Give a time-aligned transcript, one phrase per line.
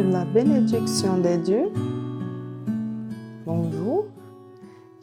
[0.00, 1.68] la bénédiction de Dieu.
[3.44, 4.06] Bonjour,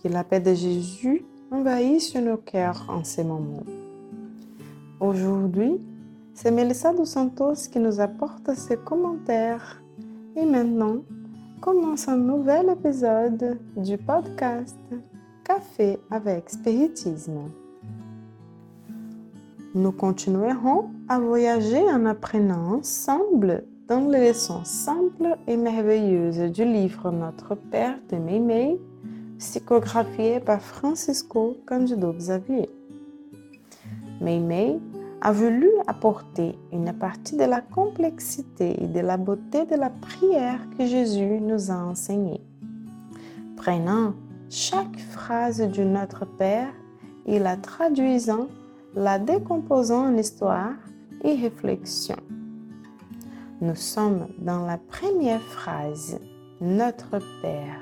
[0.01, 3.63] que la paix de Jésus envahisse nos cœurs en ces moments.
[4.99, 5.80] Aujourd'hui,
[6.33, 9.80] c'est Melissa dos Santos qui nous apporte ses commentaires.
[10.35, 11.03] Et maintenant,
[11.61, 14.80] commence un nouvel épisode du podcast
[15.44, 17.52] Café avec Spiritisme.
[19.75, 27.09] Nous continuerons à voyager en apprenant ensemble dans les leçons simples et merveilleuses du livre
[27.09, 28.80] Notre Père de Meimei,
[29.39, 32.70] psychographié par Francisco Candido Xavier.
[34.21, 34.80] Meimei
[35.21, 40.59] a voulu apporter une partie de la complexité et de la beauté de la prière
[40.77, 42.42] que Jésus nous a enseignée.
[43.58, 44.14] Prenant
[44.52, 46.73] chaque phrase du Notre Père
[47.25, 48.49] et la traduisant,
[48.94, 50.75] la décomposant en histoire
[51.23, 52.17] et réflexion.
[53.61, 56.17] Nous sommes dans la première phrase,
[56.61, 57.81] Notre Père.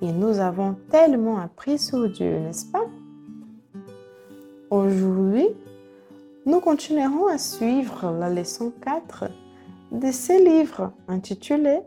[0.00, 2.86] Et nous avons tellement appris sur Dieu, n'est-ce pas?
[4.70, 5.48] Aujourd'hui,
[6.44, 9.24] nous continuerons à suivre la leçon 4
[9.90, 11.80] de ce livre intitulé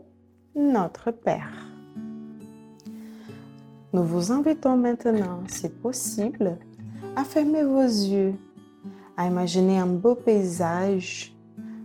[0.54, 1.66] Notre Père.
[3.94, 6.58] Nous vous invitons maintenant, si possible,
[7.16, 8.34] à fermer vos yeux,
[9.16, 11.34] à imaginer un beau paysage,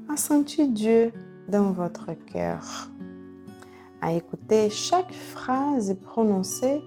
[0.10, 1.12] à sentir Dieu
[1.50, 2.90] dans votre cœur,
[4.02, 6.82] à écouter chaque phrase prononcée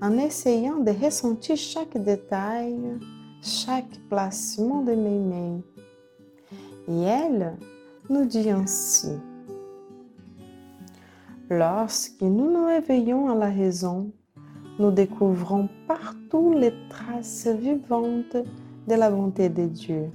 [0.00, 2.76] en essayant de ressentir chaque détail
[3.44, 5.60] chaque placement de mes mains.
[6.88, 7.56] Et elle
[8.08, 9.12] nous dit ainsi.
[11.50, 14.10] Lorsque nous nous réveillons à la raison,
[14.78, 18.36] nous découvrons partout les traces vivantes
[18.88, 20.10] de la bonté de Dieu.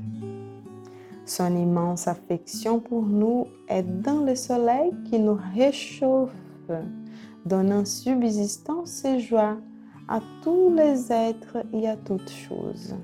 [1.30, 6.32] Son immense affection pour nous est dans le soleil qui nous réchauffe,
[7.46, 9.58] donnant subsistance et joie
[10.08, 12.96] à tous les êtres et à toutes choses.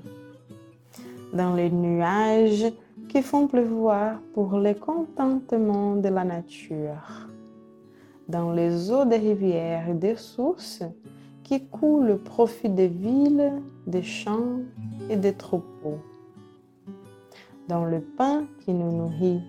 [1.34, 2.66] Dans les nuages
[3.08, 7.28] qui font pleuvoir pour le contentement de la nature,
[8.28, 10.82] dans les eaux des rivières et des sources
[11.44, 14.58] qui coulent au profit des villes, des champs
[15.08, 16.00] et des troupeaux,
[17.68, 19.42] dans le pain qui nous nourrit,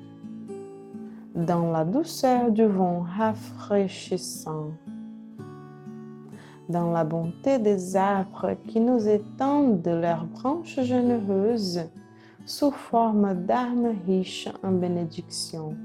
[1.35, 4.71] dans la douceur du vent rafraîchissant
[6.69, 11.81] dans la bonté des arbres qui nous étendent de leurs branches généreuses
[12.45, 15.75] sous forme d'armes riches en bénédictions,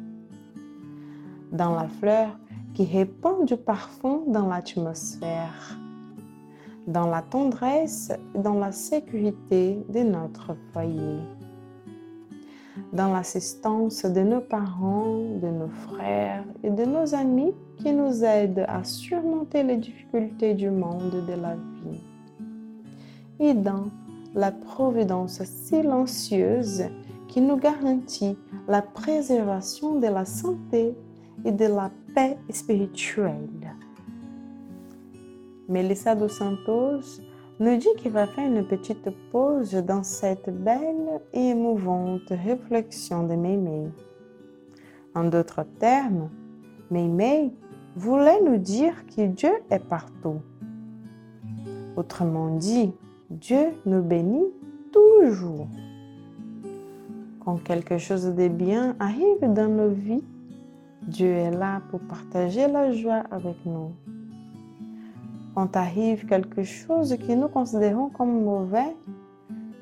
[1.53, 2.39] dans la fleur
[2.75, 5.79] qui répand du parfum dans l'atmosphère,
[6.87, 11.21] dans la tendresse et dans la sécurité de notre foyer
[12.93, 18.65] dans l'assistance de nos parents, de nos frères et de nos amis qui nous aident
[18.69, 22.01] à surmonter les difficultés du monde de la vie.
[23.41, 23.87] Et dans
[24.35, 26.85] la providence silencieuse
[27.29, 28.37] qui nous garantit
[28.69, 30.95] la préservation de la santé
[31.45, 33.75] et de la paix spirituelle.
[35.69, 37.21] Melissa dos Santos
[37.63, 43.37] nous dit qu'il va faire une petite pause dans cette belle et émouvante réflexion de
[43.37, 43.89] Meimei.
[45.15, 46.29] En d'autres termes,
[46.91, 47.53] Meimei
[47.95, 50.41] voulait nous dire que Dieu est partout.
[51.95, 52.93] Autrement dit,
[53.31, 54.51] Dieu nous bénit
[54.91, 55.69] toujours.
[57.45, 60.25] Quand quelque chose de bien arrive dans nos vies,
[61.03, 63.93] Dieu est là pour partager la joie avec nous
[65.55, 68.97] quand arrive quelque chose que nous considérons comme mauvais,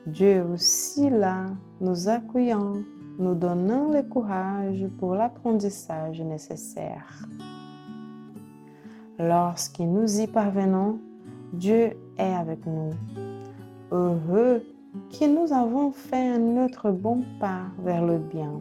[0.07, 1.47] Dieu est aussi là,
[1.81, 2.75] nous accueillant,
[3.19, 7.29] nous donnant le courage pour l'apprentissage nécessaire.
[9.19, 10.99] Lorsque nous y parvenons,
[11.53, 12.91] Dieu est avec nous.
[13.93, 14.63] Heureux
[15.11, 18.61] que nous avons fait un autre bon pas vers le bien.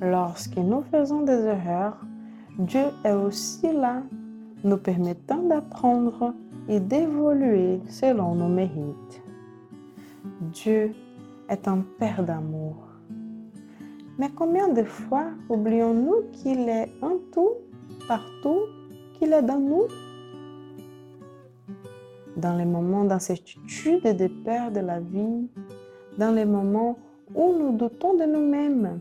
[0.00, 2.04] Lorsque nous faisons des erreurs,
[2.58, 4.02] Dieu est aussi là
[4.64, 6.34] nous permettant d'apprendre
[6.68, 9.22] et d'évoluer selon nos mérites.
[10.40, 10.94] Dieu
[11.48, 12.76] est un Père d'amour.
[14.18, 17.50] Mais combien de fois oublions-nous qu'il est en tout,
[18.08, 18.60] partout,
[19.14, 19.84] qu'il est dans nous?
[22.36, 25.48] Dans les moments d'incertitude et de peur de la vie,
[26.18, 26.96] dans les moments
[27.34, 29.00] où nous doutons de nous-mêmes,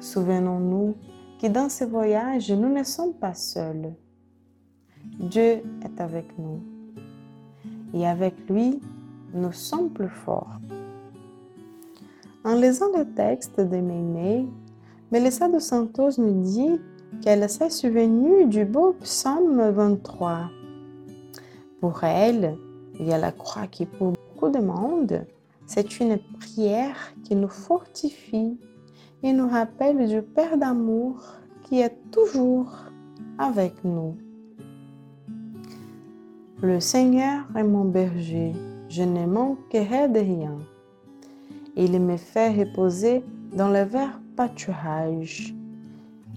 [0.00, 0.94] souvenons-nous
[1.40, 3.94] que dans ce voyage, nous ne sommes pas seuls.
[5.18, 6.60] Dieu est avec nous.
[7.94, 8.80] Et avec lui,
[9.32, 10.58] nous sommes plus forts.
[12.44, 14.46] En lisant le texte de Mémé,
[15.12, 16.80] Melissa dos Santos nous dit
[17.22, 20.50] qu'elle s'est souvenue du beau psaume 23.
[21.80, 22.56] Pour elle,
[22.98, 25.24] il y a la croix qui pour beaucoup de monde,
[25.66, 28.58] c'est une prière qui nous fortifie
[29.22, 31.22] et nous rappelle du Père d'amour
[31.62, 32.74] qui est toujours
[33.38, 34.16] avec nous.
[36.64, 38.54] Le Seigneur est mon berger,
[38.88, 40.56] je ne manquerai de rien.
[41.76, 43.22] Il me fait reposer
[43.54, 45.54] dans le vert pâturage.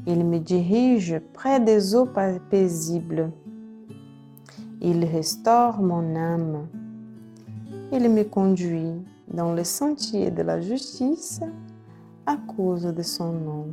[0.06, 2.10] Il me dirige près des eaux
[2.50, 3.32] paisibles.
[4.82, 6.68] Il restaure mon âme.
[7.94, 8.96] Il me conduit
[9.34, 11.40] dans le sentier de la justice
[12.26, 13.68] à cause de son nom.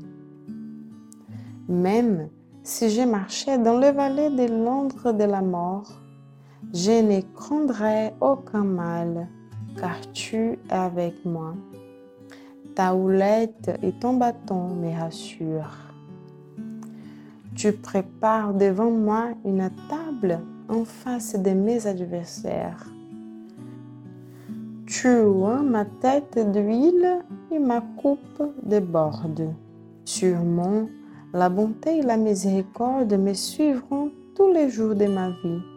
[1.69, 2.29] Même
[2.63, 6.04] si je marchais dans le vallée de l'ombre de la mort,
[6.75, 9.29] je ne craindrai aucun mal,
[9.79, 11.55] car tu es avec moi.
[12.75, 15.95] Ta houlette et ton bâton me rassurent.
[17.55, 22.85] Tu prépares devant moi une table en face de mes adversaires.
[24.87, 27.21] Tu oins ma tête d'huile
[27.53, 29.55] et ma coupe déborde.
[30.05, 30.89] Sûrement,
[31.33, 35.74] la bonté et la miséricorde me suivront tous les jours de ma vie.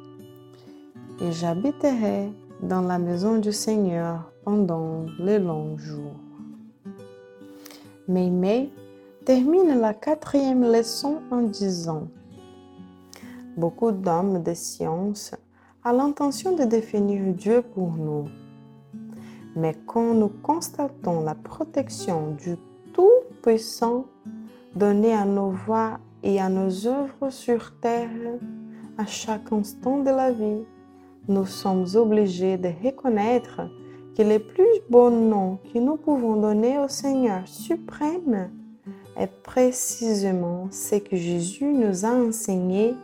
[1.20, 2.32] Et j'habiterai
[2.62, 6.20] dans la maison du Seigneur pendant les longs jours.
[8.08, 8.72] Meimei
[9.26, 12.08] termine la quatrième leçon en disant
[13.58, 15.34] Beaucoup d'hommes de science
[15.84, 18.26] ont l'intention de définir Dieu pour nous.
[19.56, 22.58] Mais quand nous constatons la protection du
[22.94, 24.06] Tout-Puissant
[24.76, 28.10] donnée à nos voix et à nos œuvres sur terre
[29.00, 30.64] à chaque instant de la vie,
[31.28, 33.62] nous sommes obligés de reconnaître
[34.16, 38.50] que le plus beau nom que nous pouvons donner au Seigneur suprême
[39.18, 42.96] est précisément ce que Jésus nous a enseigné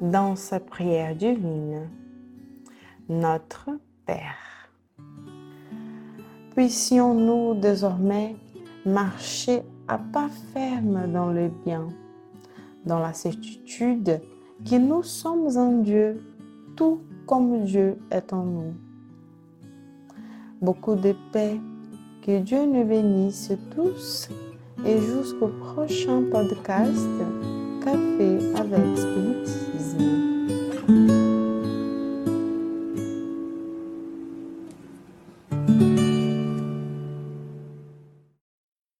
[0.00, 1.88] dans sa prière divine.
[3.08, 3.70] Notre
[4.06, 4.70] Père.
[6.54, 8.36] Puissions-nous désormais
[8.84, 11.88] marcher à pas ferme dans le bien,
[12.86, 14.20] dans la certitude
[14.68, 16.22] que nous sommes en Dieu,
[16.76, 18.74] tout comme Dieu est en nous
[20.60, 21.60] beaucoup de paix.
[22.24, 24.28] Que Dieu nous bénisse tous
[24.84, 27.06] et jusqu'au prochain podcast
[27.84, 30.35] Café avec Spiritisme.